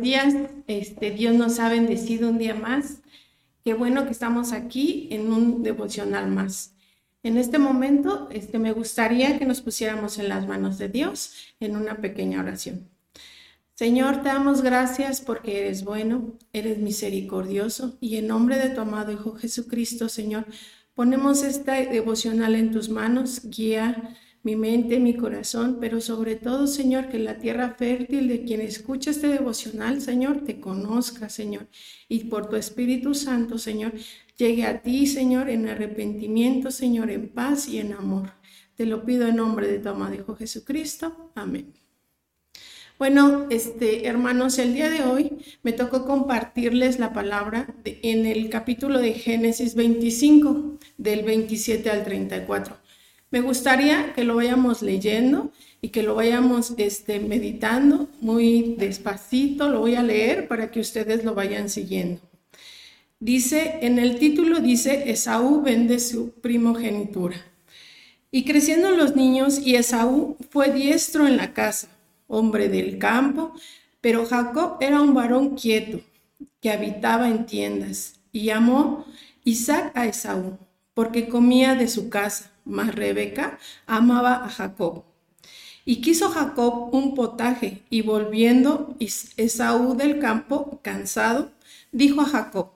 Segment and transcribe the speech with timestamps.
[0.00, 0.34] días.
[0.66, 3.00] Este, Dios nos ha bendecido un día más.
[3.64, 6.74] Qué bueno que estamos aquí en un devocional más.
[7.22, 11.76] En este momento, este, me gustaría que nos pusiéramos en las manos de Dios en
[11.76, 12.88] una pequeña oración.
[13.74, 19.12] Señor, te damos gracias porque eres bueno, eres misericordioso y en nombre de tu amado
[19.12, 20.46] Hijo Jesucristo, Señor,
[20.94, 24.16] ponemos esta devocional en tus manos, guía
[24.48, 29.10] mi mente, mi corazón, pero sobre todo, Señor, que la tierra fértil de quien escucha
[29.10, 31.68] este devocional, Señor, te conozca, Señor,
[32.08, 33.92] y por tu Espíritu Santo, Señor,
[34.38, 38.32] llegue a ti, Señor, en arrepentimiento, Señor, en paz y en amor.
[38.74, 41.30] Te lo pido en nombre de tu amado Hijo Jesucristo.
[41.34, 41.74] Amén.
[42.98, 48.98] Bueno, este, hermanos, el día de hoy me tocó compartirles la palabra en el capítulo
[48.98, 52.87] de Génesis 25, del 27 al 34.
[53.30, 55.50] Me gustaría que lo vayamos leyendo
[55.82, 59.68] y que lo vayamos este, meditando muy despacito.
[59.68, 62.22] Lo voy a leer para que ustedes lo vayan siguiendo.
[63.20, 67.36] Dice, en el título dice, Esaú vende su primogenitura.
[68.30, 71.88] Y creciendo los niños, y Esaú fue diestro en la casa,
[72.28, 73.52] hombre del campo,
[74.00, 76.00] pero Jacob era un varón quieto,
[76.60, 79.04] que habitaba en tiendas, y llamó
[79.44, 80.58] Isaac a Esaú,
[80.94, 85.04] porque comía de su casa mas Rebeca amaba a Jacob.
[85.84, 91.52] Y quiso Jacob un potaje, y volviendo Esaú del campo, cansado,
[91.92, 92.72] dijo a Jacob,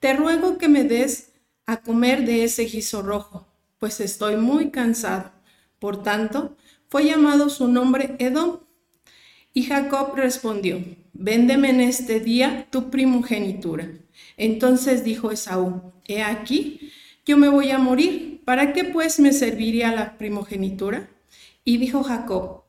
[0.00, 1.32] Te ruego que me des
[1.66, 5.32] a comer de ese guiso rojo, pues estoy muy cansado.
[5.78, 6.56] Por tanto,
[6.88, 8.60] fue llamado su nombre Edom.
[9.52, 10.84] Y Jacob respondió,
[11.14, 13.90] Véndeme en este día tu primogenitura.
[14.36, 16.92] Entonces dijo Esaú, He aquí,
[17.24, 21.08] yo me voy a morir ¿para qué pues me serviría la primogenitura?
[21.64, 22.64] Y dijo Jacob,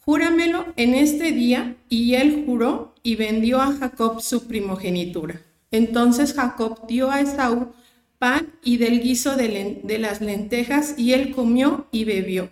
[0.00, 5.42] júramelo en este día, y él juró y vendió a Jacob su primogenitura.
[5.70, 7.72] Entonces Jacob dio a Esaú
[8.18, 12.50] pan y del guiso de, las lentejas, y él comió y bebió,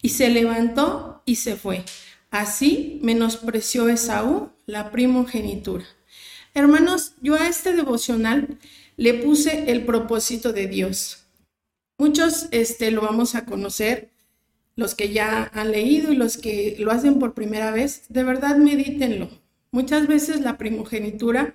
[0.00, 1.84] y se levantó y se fue.
[2.30, 5.84] Así menospreció Esaú la primogenitura.
[6.54, 8.58] Hermanos, yo a este devocional
[8.96, 11.24] le puse el propósito de Dios.
[11.98, 14.10] Muchos este, lo vamos a conocer,
[14.74, 18.56] los que ya han leído y los que lo hacen por primera vez, de verdad
[18.56, 19.28] medítenlo.
[19.70, 21.54] Muchas veces la primogenitura,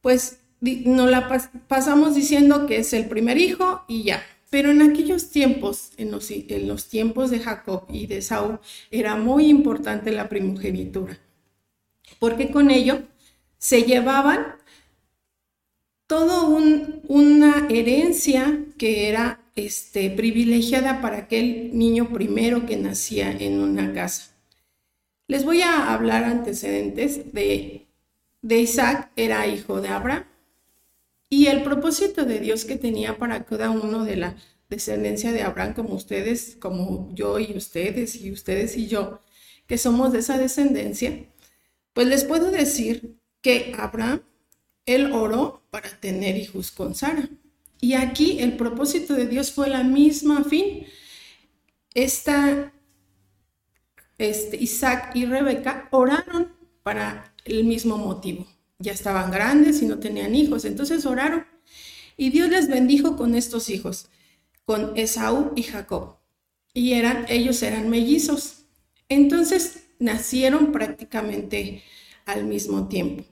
[0.00, 1.28] pues no la
[1.68, 4.22] pasamos diciendo que es el primer hijo y ya.
[4.50, 8.60] Pero en aquellos tiempos, en los, en los tiempos de Jacob y de Saúl,
[8.90, 11.18] era muy importante la primogenitura,
[12.18, 13.02] porque con ello
[13.58, 14.54] se llevaban
[16.08, 16.46] todo
[17.08, 24.34] una herencia que era este, privilegiada para aquel niño primero que nacía en una casa.
[25.28, 27.86] Les voy a hablar antecedentes de,
[28.40, 30.24] de Isaac, era hijo de Abraham,
[31.28, 34.36] y el propósito de Dios que tenía para cada uno de la
[34.70, 39.20] descendencia de Abraham, como ustedes, como yo y ustedes, y ustedes y yo,
[39.66, 41.26] que somos de esa descendencia,
[41.92, 44.22] pues les puedo decir que Abraham,
[44.88, 47.28] él oró para tener hijos con Sara.
[47.78, 50.86] Y aquí el propósito de Dios fue la misma fin.
[51.92, 52.72] Esta,
[54.16, 58.46] este, Isaac y Rebeca oraron para el mismo motivo.
[58.78, 61.46] Ya estaban grandes y no tenían hijos, entonces oraron.
[62.16, 64.08] Y Dios les bendijo con estos hijos,
[64.64, 66.16] con Esaú y Jacob.
[66.72, 68.64] Y eran, ellos eran mellizos.
[69.10, 71.82] Entonces nacieron prácticamente
[72.24, 73.24] al mismo tiempo.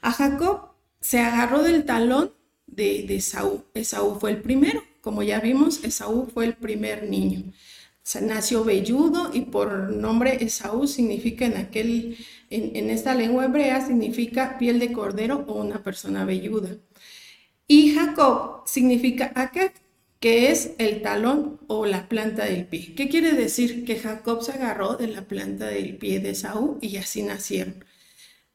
[0.00, 0.75] A Jacob
[1.06, 2.32] se agarró del talón
[2.66, 3.62] de, Esaú.
[3.74, 7.52] Esaú fue el primero, como ya vimos, Esaú fue el primer niño.
[8.02, 12.16] Se nació velludo y por nombre Esaú significa en aquel,
[12.50, 16.70] en, esta lengua hebrea significa piel de cordero o una persona velluda.
[17.68, 19.70] Y Jacob significa aquel,
[20.18, 22.96] que es el talón o la planta del pie.
[22.96, 23.84] ¿Qué quiere decir?
[23.84, 27.84] Que Jacob se agarró de la planta del pie de Esaú y así nacieron.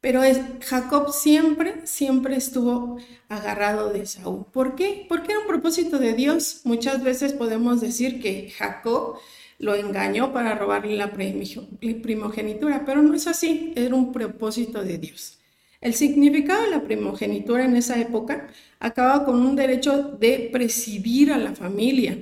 [0.01, 0.21] Pero
[0.61, 2.97] Jacob siempre, siempre estuvo
[3.29, 4.45] agarrado de Saúl.
[4.51, 5.05] ¿Por qué?
[5.07, 6.61] Porque era un propósito de Dios.
[6.63, 9.19] Muchas veces podemos decir que Jacob
[9.59, 15.37] lo engañó para robarle la primogenitura, pero no es así, era un propósito de Dios.
[15.81, 18.47] El significado de la primogenitura en esa época
[18.79, 22.17] acaba con un derecho de presidir a la familia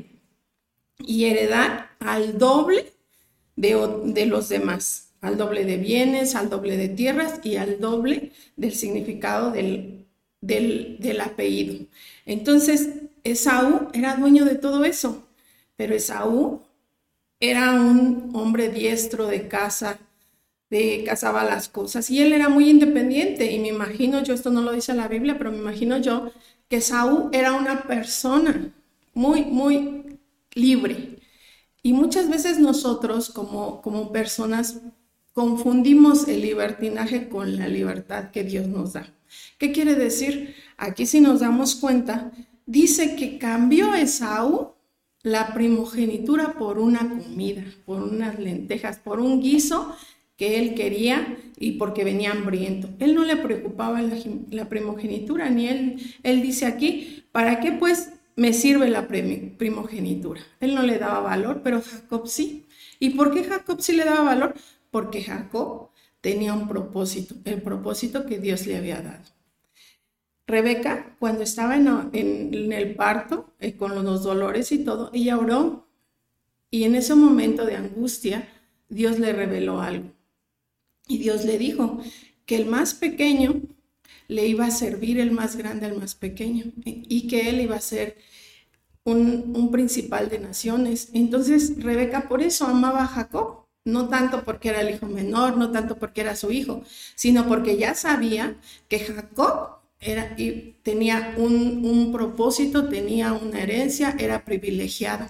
[0.97, 2.91] y heredar al doble
[3.55, 8.73] de los demás al doble de bienes, al doble de tierras y al doble del
[8.73, 10.05] significado del,
[10.41, 11.85] del, apellido.
[12.25, 12.89] Entonces,
[13.23, 15.27] Esaú era dueño de todo eso,
[15.75, 16.61] pero Esaú
[17.39, 19.99] era un hombre diestro de casa,
[20.69, 24.61] de cazaba las cosas y él era muy independiente y me imagino yo, esto no
[24.61, 26.31] lo dice la Biblia, pero me imagino yo
[26.69, 28.71] que Saúl era una persona
[29.13, 30.19] muy, muy
[30.53, 31.17] libre.
[31.81, 34.81] Y muchas veces nosotros como, como personas
[35.33, 39.07] confundimos el libertinaje con la libertad que Dios nos da.
[39.57, 40.55] ¿Qué quiere decir?
[40.77, 42.31] Aquí si nos damos cuenta,
[42.65, 44.73] dice que cambió Esaú
[45.21, 49.95] la primogenitura por una comida, por unas lentejas, por un guiso
[50.37, 52.89] que él quería y porque venía hambriento.
[52.99, 58.53] Él no le preocupaba la, primogenitura, ni él, él dice aquí, ¿para qué pues me
[58.53, 60.41] sirve la primogenitura?
[60.61, 62.65] Él no le daba valor, pero Jacob sí.
[62.99, 64.55] ¿Y por qué Jacob sí le daba valor?
[64.91, 65.89] Porque Jacob
[66.21, 69.23] tenía un propósito, el propósito que Dios le había dado.
[70.47, 75.87] Rebeca, cuando estaba en, el parto, eh, con los dolores y todo, ella oró
[76.71, 78.47] y en ese momento de angustia,
[78.89, 80.11] Dios le reveló algo.
[81.07, 82.01] Y Dios le dijo
[82.45, 83.61] que el más pequeño
[84.27, 87.81] le iba a servir el más grande al más pequeño y que él iba a
[87.81, 88.17] ser
[89.03, 91.09] un, principal de naciones.
[91.13, 95.71] Entonces Rebeca por eso amaba a Jacob, no tanto porque era el hijo menor, no
[95.71, 96.83] tanto porque era su hijo,
[97.15, 98.57] sino porque ya sabía
[98.87, 105.27] que Jacob era, y tenía un, un propósito, tenía una herencia, era privilegiado.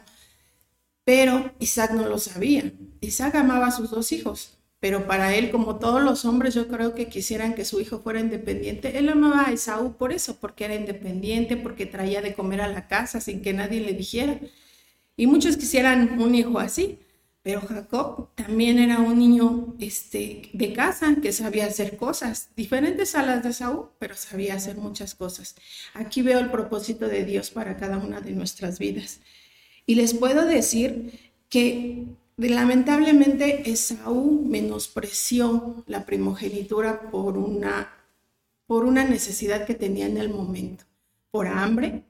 [1.03, 2.71] Pero Isaac no lo sabía.
[3.01, 6.94] Isaac amaba a sus dos hijos, pero para él, como todos los hombres, yo creo
[6.95, 8.97] que quisieran que su hijo fuera independiente.
[8.97, 12.88] Él amaba a Esaú por eso, porque era independiente, porque traía de comer a la
[12.88, 14.39] casa sin que nadie le dijera.
[15.17, 17.00] Y muchos quisieran un hijo así,
[17.50, 23.24] pero Jacob también era un niño este, de casa que sabía hacer cosas diferentes a
[23.24, 25.56] las de Esaú, pero sabía hacer muchas cosas.
[25.96, 29.22] Aquí veo el propósito de Dios para cada una de nuestras vidas.
[29.88, 32.06] Y les puedo decir que
[32.38, 37.90] Lamentablemente Esaú menospreció la primogenitura por una,
[38.68, 40.86] por una necesidad que tenía en el momento,
[41.31, 42.04] por hambre,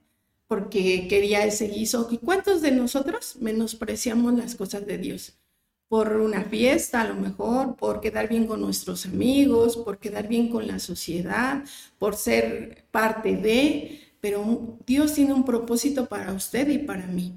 [0.50, 2.10] porque quería ese guiso.
[2.10, 5.38] ¿Y cuántos de nosotros menospreciamos las cosas de Dios?
[5.88, 10.50] Por una fiesta, a lo mejor, por quedar bien con nuestros amigos, por quedar bien
[10.50, 11.64] con la sociedad,
[12.00, 17.36] por ser parte de, pero Dios tiene un propósito para usted y para mí.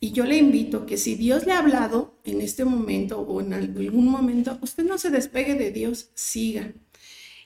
[0.00, 3.52] Y yo le invito que si Dios le ha hablado en este momento o en
[3.52, 6.72] algún momento, usted no se despegue de Dios, siga.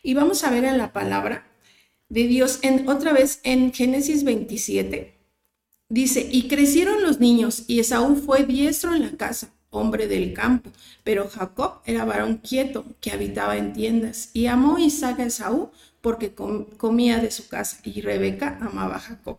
[0.05, 1.48] Y vamos a ver en la palabra
[2.09, 5.15] de Dios, en, otra vez en Génesis 27,
[5.89, 10.71] dice, y crecieron los niños y Esaú fue diestro en la casa, hombre del campo,
[11.05, 15.71] pero Jacob era varón quieto que habitaba en tiendas y amó Isaac a Esaú
[16.01, 19.39] porque comía de su casa y Rebeca amaba a Jacob.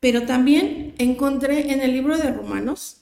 [0.00, 2.96] Pero también encontré en el libro de Romanos,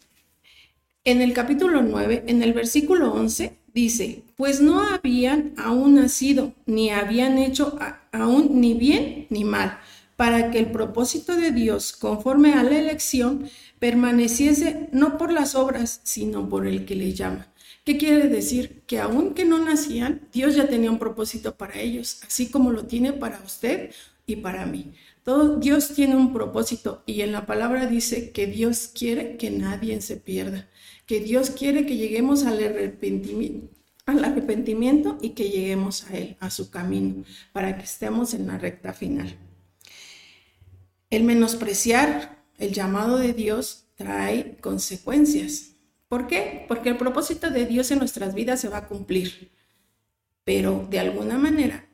[1.05, 6.91] en el capítulo 9, en el versículo 11, dice, pues no habían aún nacido, ni
[6.91, 7.79] habían hecho
[8.13, 9.79] aún ni bien ni mal,
[10.17, 13.49] para que el propósito de Dios, conforme a la elección,
[13.79, 17.51] permaneciese no por las obras, sino por el que le llama.
[17.85, 18.83] ¿Qué quiere decir?
[18.87, 23.15] Que aunque no nacían, Dios ya tenía un propósito para ellos, así como lo tiene
[23.15, 23.91] para usted
[24.27, 24.93] y para mí.
[25.23, 30.01] Todo, Dios tiene un propósito y en la palabra dice que Dios quiere que nadie
[30.03, 30.69] se pierda,
[31.07, 36.51] que Dios quiere que lleguemos al arrepentimiento, al arrepentimiento y que lleguemos a Él, a
[36.51, 39.37] su camino, para que estemos en la recta final.
[41.11, 45.73] El menospreciar el llamado de Dios trae consecuencias.
[46.09, 46.65] ¿Por qué?
[46.69, 49.51] Porque el propósito de Dios en nuestras vidas se va a cumplir,
[50.45, 51.91] pero de alguna manera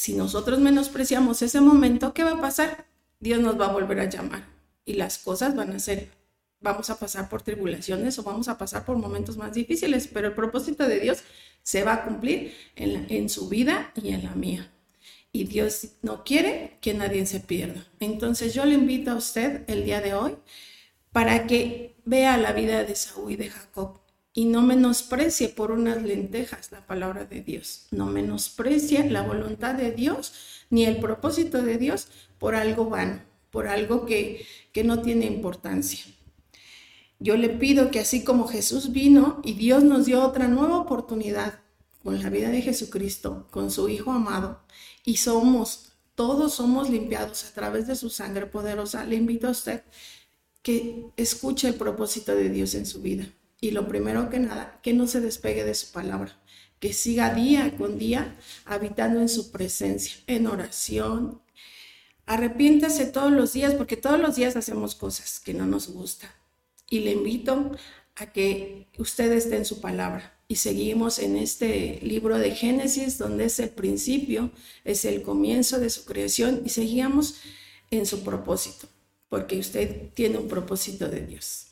[0.00, 2.86] si nosotros menospreciamos ese momento, ¿qué va a pasar?
[3.18, 4.44] Dios nos va a volver a llamar
[4.86, 6.10] y las cosas van a ser,
[6.60, 10.34] vamos a pasar por tribulaciones o vamos a pasar por momentos más difíciles, pero el
[10.34, 11.22] propósito de Dios
[11.62, 14.70] se va a cumplir en, su vida y en la mía.
[15.32, 17.86] Y Dios no quiere que nadie se pierda.
[18.00, 20.36] Entonces yo le invito a usted el día de hoy
[21.12, 24.00] para que vea la vida de Saúl y de Jacob
[24.32, 27.86] y no menosprecie por unas lentejas la palabra de Dios.
[27.90, 30.32] No menosprecie la voluntad de Dios
[30.70, 36.04] ni el propósito de Dios por algo vano, por algo que, que no tiene importancia.
[37.22, 41.60] Yo le pido que así como Jesús vino y Dios nos dio otra nueva oportunidad
[42.02, 44.62] con la vida de Jesucristo, con su Hijo amado,
[45.04, 49.82] y somos, todos somos limpiados a través de su sangre poderosa, le invito a usted
[50.62, 53.26] que escuche el propósito de Dios en su vida
[53.60, 56.40] y lo primero que nada, que no se despegue de su palabra,
[56.78, 58.34] que siga día con día
[58.64, 61.42] habitando en su presencia, en oración.
[62.24, 66.30] Arrepiéntase todos los días, porque todos los días hacemos cosas que no nos gustan.
[66.90, 67.70] Y le invito
[68.16, 70.38] a que usted esté en su palabra.
[70.46, 74.50] Y seguimos en este libro de Génesis, donde es el principio,
[74.84, 77.36] es el comienzo de su creación, y seguíamos
[77.90, 78.88] en su propósito,
[79.28, 81.69] porque usted tiene un propósito de Dios.